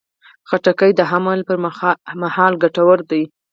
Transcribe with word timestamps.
خټکی 0.49 0.91
د 0.95 1.01
حمل 1.11 1.39
پر 1.47 1.57
مهال 2.23 2.53
ګټور 2.63 2.99
دی. 3.11 3.23